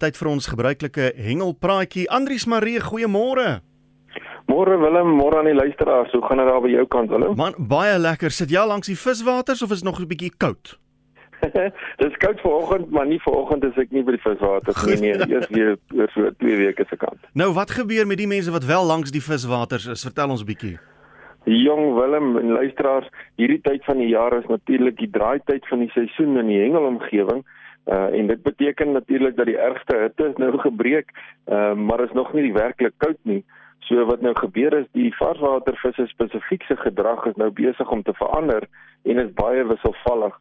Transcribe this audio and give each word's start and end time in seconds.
Tyd 0.00 0.16
vir 0.16 0.28
ons 0.30 0.46
gebruikelike 0.48 1.10
hengelpraatjie. 1.20 2.06
Andrius 2.08 2.46
Marie, 2.48 2.78
goeiemôre. 2.80 3.58
Môre 4.48 4.78
Willem, 4.80 5.10
môre 5.12 5.42
aan 5.42 5.50
die 5.50 5.58
luisteraars. 5.58 6.14
Hoe 6.16 6.22
gaan 6.24 6.40
dit 6.40 6.48
daar 6.48 6.62
by 6.64 6.70
jou 6.72 6.84
kant, 6.88 7.12
Willem? 7.12 7.34
Man, 7.36 7.56
baie 7.68 7.98
lekker. 8.00 8.32
Sit 8.32 8.48
jy 8.50 8.62
langs 8.64 8.88
die 8.88 8.96
viswaters 8.96 9.60
of 9.62 9.74
is 9.76 9.84
nog 9.84 10.00
'n 10.00 10.08
bietjie 10.08 10.32
koud? 10.32 10.78
Dis 12.02 12.16
koud 12.16 12.40
vanoggend, 12.40 12.90
maar 12.90 13.06
nie 13.06 13.20
vanoggend 13.20 13.64
is 13.64 13.76
ek 13.76 13.92
nie 13.92 14.02
by 14.02 14.16
die 14.16 14.24
viswater 14.24 14.72
nie. 14.88 14.96
Nee, 15.00 15.28
eers 15.28 15.48
weer 15.52 15.76
oor 15.92 16.10
so 16.16 16.32
2 16.40 16.56
weke 16.56 16.84
se 16.88 16.96
kant. 16.96 17.20
Nou, 17.32 17.52
wat 17.52 17.70
gebeur 17.70 18.06
met 18.06 18.18
die 18.18 18.28
mense 18.28 18.50
wat 18.50 18.64
wel 18.64 18.84
langs 18.84 19.12
die 19.12 19.22
viswaters 19.22 19.86
is? 19.86 20.04
Vertel 20.08 20.30
ons 20.30 20.42
'n 20.42 20.48
bietjie. 20.48 20.78
Jong 21.44 21.94
Willem 21.94 22.36
en 22.38 22.52
luisteraars, 22.56 23.08
hierdie 23.36 23.60
tyd 23.60 23.84
van 23.84 23.98
die 23.98 24.08
jaar 24.08 24.32
is 24.32 24.48
natuurlik 24.48 24.96
die 24.96 25.10
draaityd 25.10 25.68
van 25.68 25.78
die 25.78 25.90
seisoen 25.92 26.36
in 26.36 26.46
die 26.46 26.60
hengelomgewing. 26.60 27.44
Uh 27.86 28.12
en 28.18 28.26
dit 28.26 28.42
beteken 28.42 28.92
natuurlik 28.92 29.36
dat 29.36 29.46
die 29.46 29.58
ergste 29.58 29.96
hitte 29.96 30.32
nou 30.36 30.58
gebreek, 30.66 31.10
uh 31.46 31.74
maar 31.74 32.04
is 32.04 32.12
nog 32.12 32.32
nie 32.32 32.42
die 32.42 32.58
werklik 32.58 32.94
koud 32.96 33.18
nie. 33.22 33.44
So 33.88 34.04
wat 34.06 34.20
nou 34.20 34.34
gebeur 34.34 34.76
is 34.78 34.86
die 34.92 35.10
varswatervisse 35.16 36.06
spesifiek 36.06 36.62
se 36.62 36.76
gedrag 36.76 37.24
is 37.26 37.36
nou 37.40 37.50
besig 37.50 37.90
om 37.90 38.02
te 38.02 38.14
verander 38.14 38.68
en 39.02 39.18
is 39.18 39.32
baie 39.34 39.64
wisselvallig. 39.66 40.36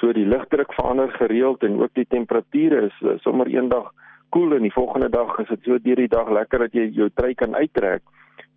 So 0.00 0.12
die 0.12 0.26
lugdruk 0.26 0.72
verander 0.72 1.10
gereeld 1.18 1.62
en 1.62 1.80
ook 1.82 1.92
die 1.94 2.06
temperature 2.08 2.86
is 2.86 2.96
uh, 3.02 3.18
sommer 3.26 3.50
eendag 3.50 3.90
koel 4.34 4.48
cool, 4.48 4.56
en 4.56 4.64
die 4.66 4.72
volgende 4.74 5.08
dag 5.08 5.36
is 5.38 5.48
dit 5.48 5.66
so 5.68 5.78
deur 5.78 6.00
die 6.00 6.10
dag 6.10 6.30
lekker 6.30 6.64
dat 6.66 6.72
jy 6.74 6.88
jou 6.96 7.10
trui 7.14 7.34
kan 7.38 7.54
uittrek. 7.54 8.02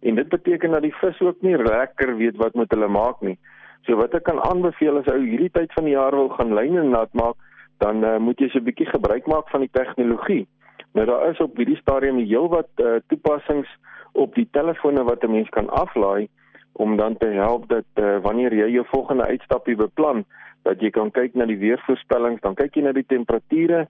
En 0.01 0.15
dit 0.15 0.29
beteken 0.29 0.71
dat 0.73 0.85
die 0.85 0.95
vis 1.01 1.19
ook 1.21 1.41
nie 1.45 1.57
lekker 1.57 2.15
weet 2.17 2.37
wat 2.41 2.55
moet 2.57 2.71
hulle 2.73 2.87
maak 2.89 3.21
nie. 3.21 3.37
So 3.85 3.97
wat 3.99 4.15
ek 4.17 4.25
kan 4.29 4.41
aanbeveel 4.41 5.01
as 5.01 5.11
ou 5.13 5.19
hierdie 5.21 5.51
tyd 5.53 5.73
van 5.77 5.85
die 5.85 5.93
jaar 5.93 6.15
wil 6.15 6.31
gaan 6.33 6.55
lyne 6.57 6.83
nat 6.87 7.13
maak, 7.13 7.37
dan 7.77 8.03
uh, 8.03 8.17
moet 8.17 8.39
jy 8.39 8.49
so 8.49 8.59
'n 8.59 8.63
bietjie 8.63 8.89
gebruik 8.89 9.27
maak 9.27 9.49
van 9.49 9.59
die 9.59 9.71
tegnologie. 9.71 10.47
Nou 10.93 11.05
daar 11.05 11.29
is 11.29 11.39
op 11.39 11.57
hierdie 11.57 11.77
stadium 11.81 12.17
heelwat 12.17 12.69
uh, 12.75 12.97
toepassings 13.07 13.69
op 14.11 14.35
die 14.35 14.47
telefone 14.51 15.03
wat 15.03 15.23
'n 15.23 15.31
mens 15.31 15.49
kan 15.49 15.69
aflaai 15.69 16.27
om 16.73 16.97
dan 16.97 17.17
te 17.17 17.27
help 17.27 17.67
dat 17.67 17.89
uh, 17.95 18.17
wanneer 18.21 18.53
jy 18.53 18.69
jou 18.71 18.85
volgende 18.87 19.25
uitstapie 19.25 19.75
beplan, 19.75 20.25
dat 20.61 20.81
jy 20.81 20.89
kan 20.89 21.11
kyk 21.11 21.33
na 21.33 21.45
die 21.45 21.57
weervoorspellings, 21.57 22.41
dan 22.41 22.55
kyk 22.55 22.75
jy 22.75 22.81
na 22.81 22.91
die 22.91 23.05
temperature 23.05 23.87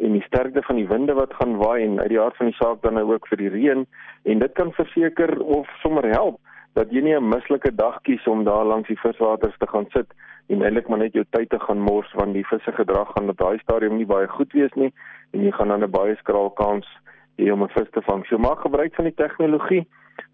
en 0.00 0.12
die 0.12 0.24
sterkte 0.24 0.62
van 0.62 0.76
die 0.76 0.88
winde 0.88 1.14
wat 1.14 1.34
gaan 1.34 1.56
waai 1.56 1.84
en 1.84 2.00
uit 2.00 2.08
die 2.08 2.20
hart 2.20 2.36
van 2.36 2.48
die 2.48 2.56
saak 2.56 2.80
dan 2.82 2.96
nou 2.96 3.12
ook 3.12 3.28
vir 3.28 3.38
die 3.42 3.52
reën 3.52 3.86
en 4.22 4.38
dit 4.38 4.52
kan 4.52 4.72
verseker 4.72 5.40
of 5.40 5.68
sommer 5.82 6.08
help 6.08 6.40
dat 6.74 6.90
jy 6.90 7.00
nie 7.00 7.16
'n 7.16 7.28
mislike 7.28 7.74
dag 7.74 8.00
kies 8.02 8.26
om 8.26 8.44
daar 8.44 8.64
langs 8.64 8.88
die 8.88 9.00
viswaters 9.00 9.56
te 9.58 9.66
gaan 9.66 9.86
sit 9.90 10.06
en 10.48 10.62
eintlik 10.62 10.88
maar 10.88 10.98
net 10.98 11.12
jou 11.12 11.24
tyd 11.30 11.50
te 11.50 11.58
gaan 11.58 11.80
mors 11.80 12.12
want 12.12 12.34
die 12.34 12.46
visse 12.46 12.72
gedrag 12.72 13.12
gaan 13.14 13.28
op 13.28 13.38
daai 13.38 13.58
stadium 13.58 13.96
nie 13.96 14.06
baie 14.06 14.28
goed 14.28 14.52
wees 14.52 14.74
nie 14.74 14.92
en 15.32 15.44
jy 15.44 15.50
gaan 15.50 15.68
dan 15.68 15.84
'n 15.84 15.90
baie 15.90 16.16
skraal 16.16 16.50
kans 16.50 16.86
hê 17.38 17.52
om 17.52 17.62
'n 17.62 17.68
vis 17.68 17.90
te 17.90 18.02
vang. 18.02 18.26
So 18.26 18.38
maak 18.38 18.60
gebruik 18.60 18.94
van 18.94 19.04
die 19.04 19.14
tegnologie. 19.14 19.86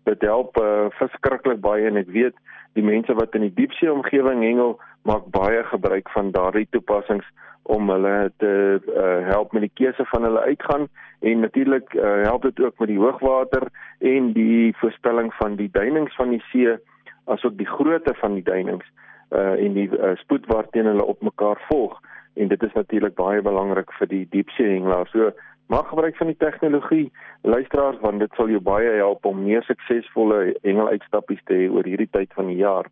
Dit 0.04 0.20
help 0.20 0.56
uh, 0.60 0.86
verskriklik 0.90 1.60
baie 1.60 1.86
en 1.86 1.96
ek 1.96 2.08
weet 2.08 2.34
die 2.74 2.82
mense 2.84 3.14
wat 3.14 3.34
in 3.34 3.40
die 3.40 3.54
diepsee 3.54 3.92
omgewing 3.92 4.42
hengel 4.42 4.80
maak 5.02 5.24
baie 5.30 5.64
gebruik 5.64 6.10
van 6.10 6.30
daardie 6.30 6.66
toepassings 6.70 7.26
om 7.62 7.90
hulle 7.90 8.32
te 8.38 8.80
uh, 8.86 9.26
help 9.26 9.52
met 9.52 9.62
die 9.62 9.74
keuse 9.74 10.04
van 10.12 10.22
hulle 10.22 10.40
uitgaan 10.40 10.88
en 11.20 11.40
natuurlik 11.40 11.94
uh, 11.94 12.22
help 12.22 12.42
dit 12.42 12.60
ook 12.60 12.78
met 12.78 12.88
die 12.88 12.98
hoogwater 12.98 13.68
en 13.98 14.32
die 14.32 14.76
voorspelling 14.76 15.34
van 15.34 15.56
die 15.56 15.70
duinings 15.72 16.14
van 16.16 16.30
die 16.30 16.42
see 16.50 16.76
asook 17.24 17.56
die 17.58 17.68
grootte 17.68 18.14
van 18.20 18.34
die 18.34 18.44
duinings 18.44 18.86
uh, 19.30 19.56
en 19.56 19.72
die 19.72 19.88
uh, 19.88 20.14
spoed 20.22 20.46
waarteen 20.46 20.86
hulle 20.86 21.04
op 21.04 21.22
mekaar 21.22 21.60
volg 21.68 22.00
en 22.36 22.48
dit 22.48 22.62
is 22.62 22.72
natuurlik 22.72 23.14
baie 23.14 23.42
belangrik 23.42 23.92
vir 23.98 24.08
die 24.10 24.26
diepsee 24.30 24.68
hengelaar. 24.68 25.08
So 25.08 25.30
maak 25.72 25.88
gebruik 25.90 26.16
van 26.20 26.30
die 26.30 26.38
tegnologie 26.38 27.06
luisteraars 27.42 28.00
want 28.04 28.20
dit 28.20 28.32
sal 28.36 28.50
jou 28.52 28.60
baie 28.60 28.90
help 28.98 29.24
om 29.26 29.42
meer 29.42 29.64
suksesvolle 29.66 30.52
hengeluitstappies 30.62 31.42
te 31.48 31.56
hê 31.56 31.70
oor 31.72 31.88
hierdie 31.88 32.10
tyd 32.12 32.32
van 32.38 32.52
die 32.52 32.60
jaar. 32.60 32.90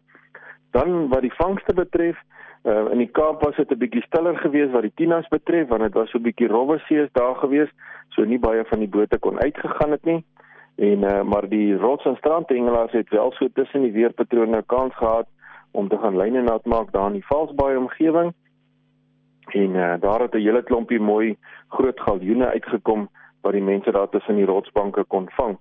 Dan 0.74 1.08
wat 1.12 1.22
die 1.22 1.34
vangste 1.36 1.74
betref, 1.76 2.18
Uh, 2.64 2.90
in 2.90 2.98
die 2.98 3.10
Kaap 3.12 3.42
was 3.44 3.56
dit 3.56 3.70
'n 3.70 3.78
bietjie 3.78 4.02
stiller 4.02 4.38
geweest 4.38 4.70
wat 4.72 4.82
die 4.82 4.94
tinas 4.94 5.28
betref 5.28 5.68
want 5.68 5.82
dit 5.82 5.94
was 5.94 6.10
so 6.10 6.18
'n 6.18 6.22
bietjie 6.22 6.48
rowwe 6.48 6.78
sees 6.78 7.08
daar 7.12 7.36
geweest, 7.36 7.72
so 8.08 8.24
nie 8.24 8.38
baie 8.38 8.64
van 8.64 8.78
die 8.78 8.88
bote 8.88 9.18
kon 9.18 9.40
uitgegaan 9.40 9.90
het 9.90 10.04
nie. 10.04 10.24
En 10.76 11.04
uh, 11.04 11.22
maar 11.22 11.48
die 11.48 11.76
rots 11.76 12.04
en 12.04 12.16
strandhengelaars 12.16 12.92
het 12.92 13.08
wel 13.08 13.32
so 13.32 13.48
tussen 13.52 13.82
die 13.82 13.92
weerpatrone 13.92 14.62
kans 14.66 14.94
gehad 14.96 15.26
om 15.70 15.88
te 15.88 15.98
gaan 15.98 16.16
lyne 16.16 16.42
nat 16.42 16.64
maak 16.64 16.92
daar 16.92 17.06
in 17.06 17.20
die 17.20 17.26
Valsbaai 17.26 17.76
omgewing. 17.76 18.32
En 19.46 19.70
uh, 19.74 19.94
daar 20.00 20.20
het 20.20 20.34
'n 20.34 20.46
hele 20.46 20.62
klompie 20.62 21.00
mooi 21.00 21.36
groot 21.68 22.00
galjoene 22.00 22.46
uitgekom 22.46 23.08
wat 23.40 23.52
die 23.52 23.62
mense 23.62 23.90
daar 23.90 24.08
tussen 24.08 24.36
die 24.36 24.44
rotsbanke 24.44 25.04
kon 25.04 25.28
vang. 25.30 25.58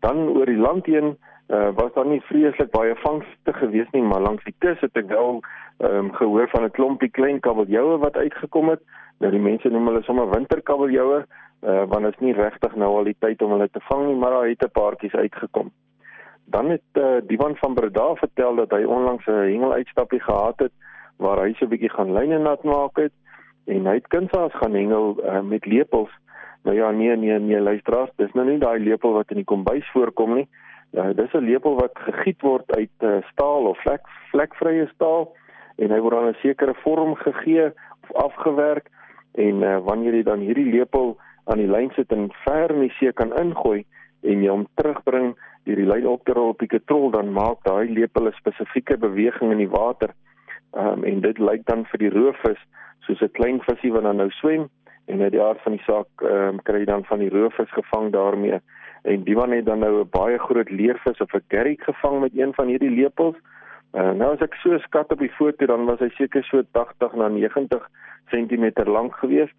Dan 0.00 0.28
oor 0.28 0.46
die 0.46 0.64
land 0.66 0.86
heen 0.86 1.18
uh, 1.48 1.68
was 1.74 1.92
daar 1.92 2.06
nie 2.06 2.20
vreeslik 2.20 2.70
baie 2.70 2.94
vangste 2.96 3.52
gewees 3.52 3.90
nie, 3.92 4.02
maar 4.02 4.20
langs 4.20 4.44
die 4.44 4.54
kus 4.58 4.80
het 4.80 4.96
ek 4.96 5.08
wel 5.12 5.40
um, 5.78 6.12
gehoor 6.12 6.48
van 6.48 6.64
'n 6.64 6.70
klompie 6.70 7.10
klein 7.10 7.40
kabeljoue 7.40 7.98
wat 7.98 8.16
uitgekom 8.16 8.68
het. 8.68 8.82
Nou 9.18 9.30
die 9.30 9.40
mense 9.40 9.68
noem 9.68 9.86
hulle 9.86 10.02
sommer 10.02 10.30
winterkabeljoue, 10.30 11.24
uh, 11.62 11.84
want 11.88 12.04
dit 12.04 12.14
is 12.14 12.20
nie 12.20 12.32
regtig 12.32 12.76
nou 12.76 12.90
al 12.96 13.04
die 13.04 13.16
tyd 13.18 13.42
om 13.42 13.50
hulle 13.50 13.68
te 13.70 13.80
vang 13.80 14.06
nie, 14.06 14.16
maar 14.16 14.30
daar 14.30 14.48
het 14.48 14.64
'n 14.64 14.70
paartjies 14.72 15.14
uitgekom. 15.14 15.70
Dan 16.44 16.70
het 16.70 16.90
uh, 16.92 17.20
Divan 17.26 17.56
van 17.56 17.74
Breda 17.74 18.14
vertel 18.14 18.54
dat 18.54 18.70
hy 18.70 18.84
onlangs 18.84 19.26
'n 19.26 19.30
hengeluitstappie 19.30 20.20
gehad 20.20 20.58
het 20.58 20.72
waar 21.16 21.38
hy 21.38 21.52
so 21.54 21.64
'n 21.64 21.68
bietjie 21.68 21.90
gaan 21.90 22.12
lyne 22.12 22.38
nat 22.38 22.62
maak 22.64 22.96
het 22.96 23.12
en 23.66 23.86
hy 23.86 23.94
het 23.94 24.08
kunsaas 24.08 24.54
gaan 24.54 24.74
hengel 24.74 25.16
uh, 25.24 25.40
met 25.40 25.66
lepels. 25.66 26.10
Nou 26.62 26.76
ja, 26.76 26.90
nee 26.90 27.16
nee 27.16 27.38
nee, 27.38 27.60
luisteraars, 27.60 28.10
dis 28.16 28.32
nou 28.32 28.46
nie 28.46 28.58
daai 28.58 28.78
lepel 28.78 29.12
wat 29.12 29.30
in 29.30 29.36
die 29.36 29.44
kombuis 29.44 29.90
voorkom 29.92 30.34
nie. 30.34 30.48
Ja, 30.94 31.12
dis 31.12 31.32
'n 31.32 31.44
lepel 31.50 31.74
wat 31.74 31.98
gegiet 31.98 32.40
word 32.40 32.76
uit 32.76 32.98
uh, 33.02 33.16
staal 33.32 33.66
of 33.66 33.78
vlek 33.82 34.04
vlekvrye 34.30 34.86
staal 34.94 35.32
en 35.76 35.90
hy 35.90 35.98
word 35.98 36.14
dan 36.14 36.28
'n 36.28 36.42
sekere 36.42 36.74
vorm 36.74 37.14
gegee 37.14 37.66
of 38.02 38.12
afgewerk 38.26 38.86
en 39.34 39.62
uh, 39.62 39.78
wanneer 39.78 40.14
jy 40.14 40.22
dan 40.22 40.38
hierdie 40.46 40.70
lepel 40.70 41.16
aan 41.44 41.58
die 41.58 41.70
lyn 41.70 41.90
sit 41.96 42.12
en 42.12 42.30
ver 42.44 42.70
in 42.70 42.86
die 42.86 42.94
see 42.98 43.12
kan 43.12 43.34
ingooi 43.42 43.82
en 44.22 44.42
jy 44.42 44.50
hom 44.50 44.68
terugbring 44.78 45.34
deur 45.64 45.82
die 45.82 45.90
lyn 45.90 46.06
op 46.06 46.24
te 46.24 46.32
rol 46.32 46.54
op 46.54 46.62
die 46.62 46.70
katrol 46.70 47.10
dan 47.10 47.32
maak 47.32 47.58
daai 47.66 47.90
lepel 47.90 48.30
'n 48.30 48.38
spesifieke 48.38 48.96
beweging 48.96 49.50
in 49.50 49.62
die 49.66 49.74
water. 49.74 50.14
Ehm 50.78 50.86
um, 50.86 51.04
en 51.04 51.20
dit 51.20 51.38
lyk 51.38 51.66
dan 51.66 51.84
vir 51.90 51.98
die 51.98 52.14
roofvis 52.14 52.62
soos 53.00 53.20
'n 53.20 53.34
klein 53.34 53.60
visie 53.66 53.92
wat 53.92 54.02
dan 54.02 54.16
nou 54.16 54.30
swem 54.30 54.70
en 55.06 55.20
uit 55.20 55.32
die 55.32 55.42
aard 55.42 55.60
van 55.62 55.72
die 55.72 55.84
saak 55.86 56.22
ehm 56.22 56.48
um, 56.48 56.62
kry 56.62 56.78
jy 56.78 56.84
dan 56.84 57.04
van 57.04 57.18
die 57.18 57.30
roofvis 57.30 57.72
gevang 57.72 58.12
daarmee 58.12 58.60
en 59.04 59.24
die 59.24 59.36
man 59.36 59.52
het 59.52 59.66
dan 59.66 59.78
nou 59.78 60.00
'n 60.00 60.08
baie 60.10 60.38
groot 60.38 60.70
leervis 60.70 61.20
of 61.20 61.34
'n 61.34 61.44
garrick 61.48 61.82
gevang 61.82 62.20
met 62.20 62.32
een 62.34 62.54
van 62.54 62.66
hierdie 62.66 62.90
lepels. 62.90 63.36
Uh, 63.92 64.10
nou 64.10 64.32
as 64.32 64.40
ek 64.40 64.54
so 64.54 64.78
skat 64.78 65.12
op 65.12 65.18
die 65.18 65.34
foto 65.38 65.66
dan 65.66 65.84
was 65.84 65.98
hy 65.98 66.08
seker 66.08 66.44
so 66.44 66.62
80 66.72 67.14
na 67.14 67.28
90 67.28 67.90
cm 68.30 68.72
lank 68.84 69.14
gewees 69.14 69.50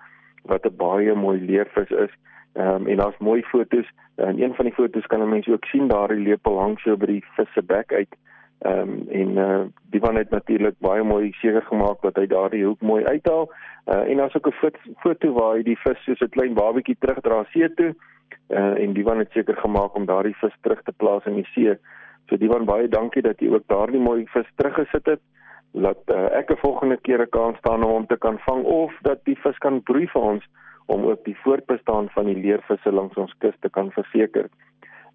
wat 0.44 0.66
'n 0.66 0.76
baie 0.76 1.14
mooi 1.14 1.40
leervis 1.40 1.90
is. 1.90 2.14
Ehm 2.54 2.76
um, 2.76 2.88
en 2.88 2.98
daar's 2.98 3.18
mooi 3.18 3.44
fotos. 3.44 3.88
In 4.16 4.42
een 4.42 4.56
van 4.56 4.66
die 4.66 4.74
fotos 4.74 5.06
kan 5.06 5.22
'n 5.22 5.30
mens 5.30 5.48
ook 5.48 5.66
sien 5.66 5.88
daardie 5.88 6.24
lepel 6.28 6.60
hang 6.60 6.80
so 6.80 6.98
by 6.98 7.06
die 7.06 7.24
vis 7.36 7.54
se 7.54 7.62
bek 7.62 7.94
uit. 7.94 8.16
Um, 8.66 9.08
en 9.10 9.30
uh, 9.38 9.62
die 9.94 10.02
man 10.02 10.16
het 10.16 10.30
natuurlik 10.30 10.76
baie 10.80 11.04
mooi 11.04 11.32
seker 11.42 11.62
gemaak 11.62 12.02
dat 12.02 12.16
hy 12.16 12.26
daardie 12.28 12.66
hoek 12.66 12.82
mooi 12.82 13.04
uithaal. 13.06 13.50
Uh, 13.86 14.10
en 14.10 14.18
daar's 14.18 14.36
ook 14.36 14.48
'n 14.48 14.74
foto, 15.04 15.34
waar 15.34 15.56
hy 15.56 15.64
die 15.64 15.80
vis 15.84 16.04
soos 16.04 16.22
'n 16.22 16.30
klein 16.30 16.54
babatjie 16.54 16.98
terugdra 17.00 17.44
see 17.52 17.74
toe. 17.74 17.94
Uh, 18.50 18.78
en 18.84 18.94
die 18.94 19.04
man 19.04 19.18
het 19.18 19.32
seker 19.32 19.58
gemaak 19.58 19.96
om 19.96 20.06
daardie 20.06 20.36
vis 20.36 20.56
terug 20.62 20.82
te 20.84 20.92
plaas 20.92 21.26
in 21.26 21.36
die 21.36 21.50
see. 21.54 21.78
So 22.30 22.38
Divan 22.38 22.66
baie 22.66 22.88
dankie 22.88 23.22
dat 23.22 23.40
jy 23.40 23.54
ook 23.54 23.68
daardie 23.68 24.02
mooi 24.02 24.26
vis 24.34 24.50
teruggesit 24.56 25.06
het. 25.06 25.22
Laat 25.72 26.02
uh, 26.08 26.38
ek 26.38 26.52
'n 26.52 26.58
volgende 26.58 26.98
keer 26.98 27.22
'n 27.22 27.30
kans 27.30 27.58
staan 27.58 27.84
om 27.84 27.92
hom 27.92 28.06
te 28.08 28.18
kan 28.18 28.40
vang 28.40 28.64
of 28.64 28.94
dat 29.02 29.26
die 29.26 29.38
vis 29.44 29.58
kan 29.58 29.84
broei 29.84 30.08
vir 30.08 30.22
ons 30.22 30.44
om 30.86 31.06
ook 31.06 31.24
die 31.26 31.38
voortbestaan 31.44 32.10
van 32.10 32.26
die 32.26 32.38
leervisse 32.38 32.92
langs 32.92 33.18
ons 33.18 33.34
kus 33.38 33.56
te 33.60 33.70
kan 33.70 33.92
verseker. 33.92 34.50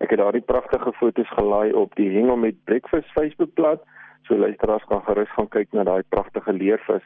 Ek 0.01 0.11
het 0.15 0.19
daardie 0.19 0.45
pragtige 0.45 0.93
foto's 0.97 1.31
gelaai 1.37 1.73
op 1.77 1.95
die 1.99 2.09
Hengel 2.11 2.37
met 2.41 2.65
Breakfast 2.65 3.11
Facebookblad, 3.13 3.83
so 4.25 4.37
luisteraars 4.37 4.85
kan 4.89 5.03
gerus 5.05 5.33
gaan 5.37 5.49
kyk 5.49 5.73
na 5.77 5.85
daai 5.85 6.03
pragtige 6.09 6.53
leervis. 6.57 7.05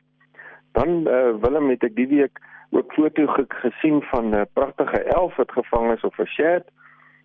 Dan 0.78 1.08
uh, 1.08 1.34
Willem 1.42 1.70
het 1.74 1.82
ek 1.86 1.96
die 1.98 2.06
week 2.10 2.38
ook 2.74 2.94
foto 2.94 3.26
gesien 3.62 4.02
van 4.10 4.34
'n 4.34 4.46
pragtige 4.52 5.02
elf 5.14 5.36
wat 5.36 5.52
gevang 5.52 5.92
is 5.92 6.04
op 6.04 6.14
'n 6.18 6.26
shed. 6.26 6.70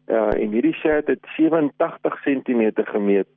Uh 0.07 0.33
en 0.42 0.50
hierdie 0.51 0.74
shed 0.74 1.07
het 1.07 1.25
87 1.38 2.22
cm 2.22 2.72
gemeet. 2.75 3.27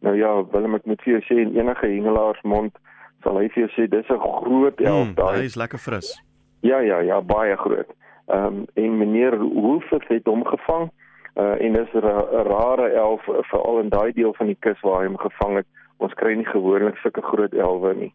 Nou 0.00 0.16
ja, 0.16 0.44
Willem 0.50 0.74
ek 0.74 0.84
moet 0.84 1.02
vir 1.02 1.12
jou 1.12 1.22
sê 1.22 1.40
in 1.40 1.56
enige 1.56 1.86
hengelaars 1.86 2.42
mond 2.42 2.78
sal 3.22 3.38
hy 3.38 3.48
vir 3.48 3.66
jou 3.66 3.70
sê 3.76 3.88
dis 3.88 4.08
'n 4.08 4.18
groot 4.18 4.80
elf 4.80 5.08
mm, 5.08 5.14
daai. 5.14 5.36
Hy 5.38 5.44
is 5.44 5.56
lekker 5.56 5.78
fris. 5.78 6.22
Ja 6.60 6.78
ja 6.78 6.98
ja, 7.00 7.20
baie 7.20 7.56
groot. 7.56 7.90
Ehm 8.26 8.46
um, 8.46 8.66
en 8.74 8.98
meneer 8.98 9.36
Hoofs 9.36 10.08
het 10.08 10.26
hom 10.26 10.44
gevang. 10.44 10.90
Uh 11.34 11.56
en 11.64 11.72
dis 11.72 11.92
'n 11.94 12.04
rare 12.48 12.88
elf 12.88 13.22
veral 13.24 13.78
in 13.78 13.88
daai 13.88 14.12
deel 14.12 14.34
van 14.34 14.46
die 14.46 14.58
kus 14.60 14.80
waar 14.80 15.00
hy 15.00 15.06
hom 15.06 15.18
gevang 15.18 15.56
het. 15.56 15.66
Ons 15.96 16.14
kry 16.14 16.34
nie 16.34 16.46
gewoonlik 16.46 16.96
sulke 16.96 17.22
groot 17.22 17.52
elwe 17.52 17.94
nie. 17.94 18.14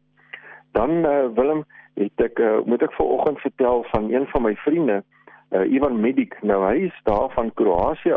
Dan 0.72 1.06
uh 1.06 1.28
Willem 1.36 1.66
het 1.94 2.22
ek 2.22 2.40
uh, 2.40 2.60
moet 2.66 2.82
ek 2.82 2.94
vanoggend 2.94 3.40
vertel 3.40 3.86
van 3.92 4.12
een 4.14 4.28
van 4.28 4.42
my 4.42 4.56
vriende 4.56 5.04
uh, 5.52 5.72
Ivan 5.72 6.00
Medik. 6.02 6.38
Nou 6.42 6.62
hy 6.66 6.76
is 6.90 7.00
daar 7.04 7.30
van 7.34 7.54
Kroasie. 7.54 8.14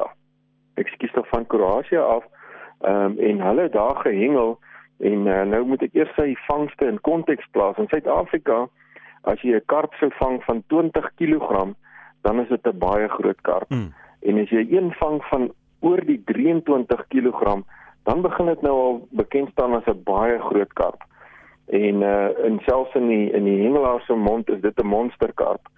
Ekskuus 0.75 1.13
tog 1.13 1.29
van 1.29 1.47
Kroasie 1.47 1.99
af. 1.99 2.25
Ehm 2.81 3.05
um, 3.05 3.19
en 3.19 3.41
hulle 3.41 3.69
daar 3.69 3.97
gehengel 3.97 4.59
en 4.99 5.27
uh, 5.27 5.43
nou 5.43 5.65
moet 5.65 5.83
ek 5.83 5.97
eers 5.97 6.13
sy 6.17 6.35
vangste 6.47 6.87
in 6.89 7.01
konteks 7.01 7.49
plaas. 7.53 7.77
In 7.77 7.89
Suid-Afrika 7.89 8.67
as 9.23 9.41
jy 9.45 9.57
'n 9.57 9.67
karp 9.67 9.95
sou 10.01 10.11
vang 10.19 10.41
van 10.45 10.63
20 10.67 11.11
kg, 11.17 11.75
dan 12.23 12.41
is 12.41 12.49
dit 12.49 12.67
'n 12.67 12.79
baie 12.79 13.09
groot 13.09 13.41
karp. 13.41 13.69
Mm. 13.69 13.93
En 14.23 14.41
as 14.41 14.51
jy 14.51 14.67
een 14.71 14.93
vang 14.93 15.23
van 15.25 15.51
oor 15.81 16.01
die 16.05 16.23
23 16.25 17.07
kg, 17.09 17.63
dan 18.03 18.23
begin 18.23 18.47
dit 18.47 18.63
nou 18.63 18.75
al 18.75 19.09
bekend 19.11 19.51
staan 19.51 19.75
as 19.75 19.87
'n 19.87 20.03
baie 20.05 20.39
groot 20.39 20.73
karp. 20.73 21.05
En 21.67 22.03
uh 22.03 22.29
in 22.45 22.61
selfs 22.67 22.95
in 22.95 23.09
die 23.09 23.31
in 23.33 23.45
die 23.45 23.63
hengelaar 23.63 24.01
se 24.01 24.15
mond 24.15 24.51
is 24.51 24.61
dit 24.61 24.83
'n 24.83 24.87
monsterkarp. 24.87 25.69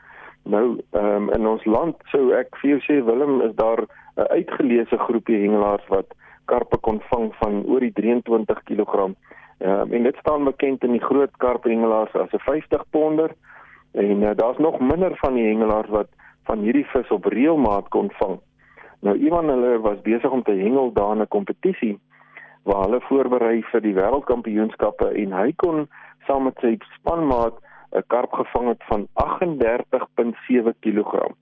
Nou 0.44 0.80
ehm 0.90 1.06
um, 1.06 1.30
in 1.30 1.46
ons 1.46 1.64
land 1.64 1.96
sou 2.10 2.32
ek 2.34 2.56
vir 2.56 2.70
jou 2.70 2.80
sê 2.80 3.04
Willem 3.04 3.40
is 3.40 3.54
daar 3.54 3.80
'n 4.16 4.28
uitgeleese 4.28 4.98
groepie 4.98 5.42
hengelaars 5.42 5.86
wat 5.88 6.06
karpe 6.44 6.78
kon 6.78 7.00
vang 7.10 7.34
van 7.34 7.64
oor 7.66 7.80
die 7.80 7.92
23 7.92 8.62
kg. 8.62 9.14
Ehm 9.58 9.80
um, 9.80 9.92
en 9.92 10.02
dit 10.02 10.16
staan 10.16 10.44
bekend 10.44 10.84
in 10.84 10.92
die 10.92 11.06
groot 11.08 11.36
karphengelaars 11.36 12.14
as 12.14 12.32
'n 12.32 12.38
50 12.38 12.84
ponder 12.90 13.30
en 13.92 14.22
uh, 14.22 14.30
daar's 14.34 14.58
nog 14.58 14.80
minder 14.80 15.16
van 15.16 15.34
die 15.34 15.46
hengelaars 15.46 15.88
wat 15.88 16.08
van 16.48 16.58
hierdie 16.58 16.86
vis 16.92 17.10
op 17.10 17.24
reëlmaat 17.24 17.88
kon 17.88 18.10
vang. 18.20 18.38
Nou 19.02 19.16
iemand 19.18 19.50
hulle 19.50 19.78
was 19.82 20.00
besig 20.02 20.30
om 20.30 20.42
te 20.42 20.54
hengel 20.54 20.92
daar 20.92 21.14
in 21.16 21.22
'n 21.22 21.28
kompetisie 21.28 21.98
waar 22.62 22.84
hulle 22.86 23.00
voorberei 23.00 23.62
vir 23.72 23.80
die 23.80 23.94
wêreldkampioenskappe 23.94 25.08
en 25.22 25.32
hy 25.32 25.52
kon 25.56 25.88
saam 26.26 26.44
met 26.44 26.58
sy 26.60 26.76
spanmaat 26.98 27.54
'n 27.92 28.04
karp 28.06 28.32
gevang 28.32 28.68
het 28.68 28.82
van 28.88 29.08
38.7 29.14 30.74
kg. 30.80 31.34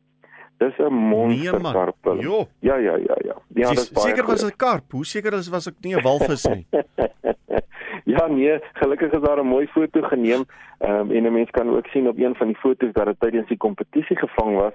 Dis 0.59 0.79
'n 0.79 0.93
monsterkarp. 0.93 1.97
Nee, 2.05 2.47
ja, 2.59 2.77
ja, 2.77 2.97
ja, 2.97 3.17
ja. 3.25 3.37
Ja, 3.55 3.71
dis 3.71 3.93
baie. 3.93 4.09
Seker 4.09 4.27
was 4.27 4.45
'n 4.45 4.57
karp. 4.57 4.93
Hoe 4.93 5.05
seker 5.05 5.33
is 5.33 5.49
was 5.49 5.67
ek 5.67 5.75
nie 5.81 5.95
'n 5.95 6.03
walvis 6.03 6.45
nie? 6.45 6.67
ja, 8.15 8.27
nee, 8.27 8.59
gelukkig 8.73 9.13
is 9.13 9.21
daar 9.21 9.41
'n 9.41 9.47
mooi 9.47 9.67
foto 9.67 10.03
geneem. 10.03 10.43
Ehm 10.79 10.95
um, 11.01 11.11
en 11.11 11.23
'n 11.23 11.33
mens 11.33 11.51
kan 11.51 11.77
ook 11.77 11.87
sien 11.87 12.09
op 12.09 12.19
een 12.19 12.35
van 12.35 12.47
die 12.47 12.57
foto's 12.57 12.93
dat 12.93 13.07
dit 13.07 13.21
tydens 13.21 13.49
die 13.49 13.57
kompetisie 13.57 14.17
gevang 14.17 14.57
was. 14.57 14.73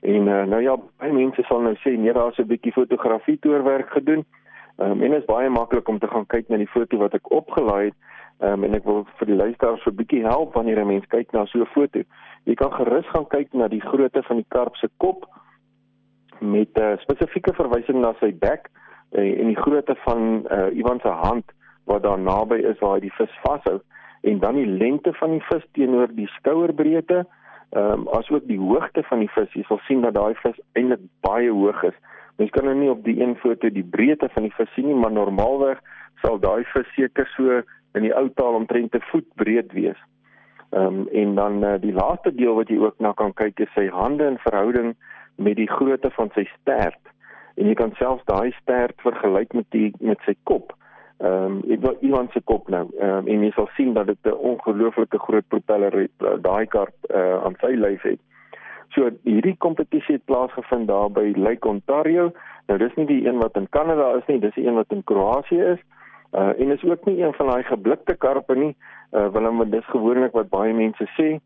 En 0.00 0.26
uh, 0.26 0.44
nou 0.44 0.62
ja, 0.62 0.76
baie 0.98 1.12
mense 1.12 1.42
sal 1.42 1.60
nou 1.60 1.74
sê 1.74 1.90
nee, 1.98 2.12
daar's 2.12 2.38
'n 2.38 2.46
bietjie 2.46 2.72
fotografie 2.72 3.38
toerwerk 3.38 3.90
gedoen. 3.90 4.24
Ehm 4.76 4.90
um, 4.90 5.02
en 5.02 5.10
dit 5.10 5.20
is 5.20 5.24
baie 5.24 5.48
maklik 5.48 5.88
om 5.88 5.98
te 5.98 6.06
gaan 6.06 6.26
kyk 6.26 6.48
na 6.48 6.56
die 6.56 6.74
foto 6.74 6.96
wat 6.96 7.14
ek 7.14 7.30
opgelaai 7.30 7.84
het. 7.84 7.94
Ehm 8.38 8.52
um, 8.52 8.64
en 8.64 8.74
ek 8.74 8.84
wil 8.84 9.06
vir 9.18 9.26
die 9.26 9.36
luisteraars 9.36 9.82
so 9.82 9.90
'n 9.90 9.96
bietjie 9.96 10.22
help 10.22 10.54
wanneer 10.54 10.80
'n 10.80 10.86
mens 10.86 11.06
kyk 11.06 11.32
na 11.32 11.44
so 11.44 11.58
'n 11.58 11.66
foto. 11.66 12.00
Jy 12.44 12.54
kan 12.54 12.72
gerus 12.72 13.06
gaan 13.06 13.26
kyk 13.26 13.52
na 13.52 13.68
die 13.68 13.80
grootte 13.80 14.22
van 14.22 14.36
die 14.36 14.48
karp 14.48 14.76
se 14.76 14.88
kop 14.96 15.26
met 16.40 16.68
'n 16.74 16.80
uh, 16.80 16.98
spesifieke 16.98 17.52
verwysing 17.54 18.00
na 18.00 18.14
sy 18.20 18.32
bek 18.38 18.70
uh, 19.12 19.40
en 19.40 19.46
die 19.46 19.62
grootte 19.62 19.94
van 19.94 20.46
uh, 20.50 20.76
Ivan 20.76 21.00
se 21.00 21.08
hand 21.08 21.44
wat 21.84 22.02
daar 22.02 22.18
naby 22.18 22.60
is 22.72 22.78
waar 22.78 22.94
hy 22.98 23.06
die 23.06 23.16
vis 23.18 23.38
vashou 23.42 23.80
en 24.22 24.38
dan 24.38 24.54
die 24.54 24.66
lengte 24.66 25.12
van 25.18 25.30
die 25.30 25.44
vis 25.50 25.64
teenoor 25.72 26.12
die 26.14 26.28
skouerbreedte 26.38 27.24
ehm 27.72 27.92
um, 27.92 28.08
asook 28.12 28.44
die 28.46 28.60
hoogte 28.60 29.02
van 29.08 29.22
die 29.24 29.30
vis. 29.32 29.52
Jy 29.56 29.62
sal 29.64 29.78
sien 29.86 30.02
dat 30.04 30.12
daai 30.14 30.34
vis 30.42 30.58
eintlik 30.76 31.04
baie 31.24 31.48
hoog 31.50 31.78
is. 31.88 31.94
Mens 32.36 32.50
kan 32.52 32.66
nou 32.68 32.74
nie 32.76 32.90
op 32.92 33.00
die 33.04 33.16
een 33.20 33.32
foto 33.40 33.70
die 33.72 33.86
breedte 33.94 34.28
van 34.34 34.44
die 34.44 34.52
vis 34.56 34.68
sien 34.74 34.90
nie, 34.90 34.96
maar 34.96 35.12
normaalweg 35.12 35.80
sal 36.20 36.36
daai 36.42 36.64
vis 36.74 36.90
seker 36.96 37.28
so 37.36 37.62
in 37.96 38.04
die 38.04 38.12
ou 38.12 38.26
taal 38.36 38.58
omtrent 38.58 38.94
'n 38.94 39.08
voet 39.08 39.28
breed 39.40 39.72
wees. 39.72 39.96
Ehm 40.72 41.00
um, 41.00 41.08
en 41.22 41.34
dan 41.34 41.64
uh, 41.64 41.72
die 41.80 41.96
laaste 41.96 42.34
deel 42.34 42.54
wat 42.60 42.68
jy 42.68 42.78
ook 42.78 43.00
na 43.00 43.12
kan 43.12 43.32
kyk 43.32 43.60
is 43.60 43.72
sy 43.74 43.88
hande 43.88 44.28
in 44.28 44.38
verhouding 44.44 44.94
met 45.36 45.56
die 45.56 45.68
grootte 45.68 46.10
van 46.10 46.30
sy 46.34 46.44
stert. 46.60 47.00
En 47.56 47.66
jy 47.66 47.74
kan 47.74 47.92
selfs 47.96 48.24
daai 48.24 48.52
stert 48.60 49.00
vergelyk 49.00 49.52
met 49.52 49.66
die 49.70 49.92
met 50.00 50.20
sy 50.28 50.36
kop. 50.44 50.76
Ehm 51.18 51.60
um, 51.70 51.96
iemand 52.00 52.32
se 52.32 52.40
kop 52.44 52.68
nou. 52.68 52.88
Ehm 52.98 53.16
um, 53.16 53.26
en 53.26 53.42
jy 53.42 53.50
sal 53.50 53.68
sien 53.76 53.92
dat 53.92 54.06
dit 54.06 54.18
'n 54.24 54.32
ongelooflike 54.32 55.18
groot 55.18 55.48
propeller 55.48 55.92
het, 55.92 56.16
uh, 56.18 56.34
daai 56.40 56.66
karp 56.66 56.94
uh, 57.14 57.44
aan 57.44 57.54
sy 57.60 57.74
lyf 57.74 58.02
het. 58.02 58.20
So 58.88 59.08
hierdie 59.24 59.56
kompetisie 59.58 60.14
het 60.14 60.24
plaasgevind 60.24 60.88
daar 60.88 61.10
by 61.10 61.32
Lake 61.36 61.68
Ontario. 61.68 62.32
Nou 62.66 62.78
dis 62.78 62.94
nie 62.94 63.06
die 63.06 63.26
een 63.26 63.38
wat 63.40 63.56
in 63.56 63.68
Kanada 63.68 64.12
is 64.16 64.26
nie, 64.26 64.38
dis 64.40 64.54
die 64.54 64.66
een 64.66 64.74
wat 64.74 64.92
in 64.92 65.04
Kroasie 65.04 65.64
is. 65.64 65.80
Uh 66.32 66.52
en 66.60 66.70
is 66.70 66.84
ook 66.84 67.04
nie 67.04 67.22
een 67.22 67.32
van 67.32 67.46
daai 67.46 67.62
geblikte 67.62 68.14
karpe 68.14 68.54
nie. 68.54 68.76
Uh 69.12 69.28
Willem, 69.32 69.70
dis 69.70 69.88
gewoonlik 69.94 70.32
wat 70.32 70.48
baie 70.48 70.74
mense 70.74 71.08
sê. 71.16 71.38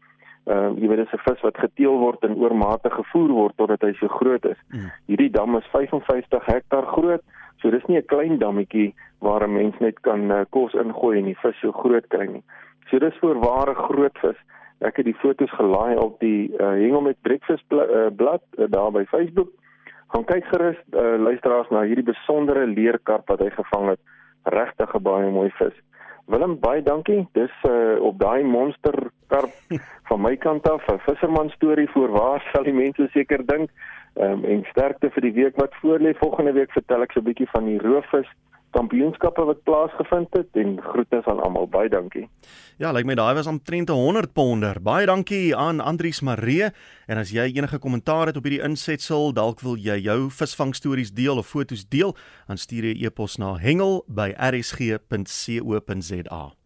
Uh 0.46 0.70
jy 0.78 0.88
weet 0.88 1.04
dis 1.04 1.14
'n 1.14 1.22
vis 1.26 1.40
wat 1.40 1.58
geteel 1.58 1.98
word 1.98 2.22
en 2.24 2.36
oormatig 2.38 2.94
gevoer 2.94 3.30
word 3.30 3.56
totdat 3.56 3.82
hy 3.82 3.92
so 3.92 4.08
groot 4.08 4.44
is. 4.46 4.58
Mm. 4.70 4.90
Hierdie 5.06 5.30
dam 5.30 5.56
is 5.56 5.66
55 5.72 6.46
hektaar 6.46 6.86
groot. 6.86 7.22
So 7.61 7.70
dis 7.70 7.87
nie 7.88 7.99
'n 7.99 8.06
klein 8.06 8.38
dammetjie 8.38 8.94
waar 9.20 9.43
'n 9.43 9.53
mens 9.53 9.79
net 9.79 10.00
kan 10.00 10.31
uh, 10.31 10.44
kos 10.50 10.75
ingooi 10.75 11.19
en 11.19 11.25
die 11.25 11.38
vis 11.43 11.61
so 11.61 11.73
groot 11.73 12.06
kry 12.08 12.26
nie. 12.26 12.43
So 12.91 12.99
dis 12.99 13.19
vir 13.20 13.38
ware 13.41 13.75
groot 13.75 14.19
vis. 14.19 14.37
Ek 14.81 14.97
het 14.97 15.06
die 15.06 15.20
foto's 15.23 15.50
gelaai 15.50 15.97
op 15.97 16.20
die 16.20 16.53
uh, 16.61 16.76
Hengel 16.76 17.00
met 17.00 17.23
Breakfast 17.23 17.64
bl 17.69 17.81
uh, 17.81 18.11
blad 18.17 18.43
uh, 18.58 18.67
daar 18.69 18.93
by 18.93 19.05
Facebook. 19.05 19.49
Gaan 20.12 20.25
kyk 20.25 20.44
gerus 20.44 20.76
uh, 20.93 21.17
luisteraars 21.19 21.70
na 21.70 21.82
hierdie 21.82 22.05
besondere 22.05 22.67
leerkarp 22.67 23.29
wat 23.29 23.41
hy 23.41 23.50
gevang 23.50 23.88
het 23.88 24.00
regtig 24.44 24.94
'n 24.94 25.03
baie 25.03 25.31
mooi 25.31 25.50
vis. 25.58 25.75
Willem, 26.26 26.58
baie 26.58 26.82
dankie. 26.82 27.29
Dis 27.32 27.53
uh 27.69 28.03
op 28.03 28.19
daai 28.19 28.43
monster 28.44 29.11
karp 29.31 29.53
van 30.08 30.20
my 30.20 30.37
kant 30.37 30.69
af 30.70 30.82
'n 30.91 30.99
visserman 30.99 31.50
storie 31.50 31.91
voorwaar 31.91 32.43
sal 32.53 32.64
die 32.64 32.75
mense 32.75 33.08
seker 33.12 33.47
dink. 33.47 33.70
Ehm 34.16 34.32
um, 34.32 34.44
en 34.44 34.64
sterkte 34.70 35.10
vir 35.10 35.22
die 35.22 35.36
week 35.42 35.56
wat 35.60 35.74
voorlê. 35.82 36.16
Volgende 36.16 36.52
week 36.52 36.72
vertel 36.72 37.02
ek 37.02 37.12
so 37.12 37.20
'n 37.20 37.28
bietjie 37.28 37.50
van 37.52 37.64
die 37.64 37.78
roofvis 37.78 38.28
kampioenskappe 38.76 39.44
wat 39.48 39.62
plaasgevind 39.68 40.30
het 40.36 40.50
en 40.60 40.70
groete 40.82 41.22
aan 41.24 41.40
almal. 41.40 41.68
Baie 41.68 41.88
dankie. 41.88 42.28
Ja, 42.76 42.92
lyk 42.92 42.96
like 42.96 43.08
my 43.08 43.14
daai 43.14 43.34
was 43.34 43.46
omtrent 43.46 43.88
100 43.88 44.32
ponder. 44.32 44.82
Baie 44.82 45.06
dankie 45.06 45.56
aan 45.56 45.80
Andrius 45.80 46.20
Maree 46.20 46.70
en 47.06 47.18
as 47.22 47.30
jy 47.30 47.52
enige 47.56 47.78
kommentaar 47.78 48.26
het 48.26 48.36
op 48.36 48.44
hierdie 48.44 48.64
insetsel, 48.64 49.32
dalk 49.32 49.60
wil 49.64 49.76
jy 49.76 49.98
jou 50.08 50.30
visvang 50.30 50.74
stories 50.74 51.12
deel 51.12 51.38
of 51.38 51.48
fotos 51.48 51.88
deel, 51.88 52.16
dan 52.48 52.56
stuur 52.56 52.84
jy 52.90 53.06
e-pos 53.06 53.38
na 53.38 53.56
hengel@rsg.co.za. 53.56 56.56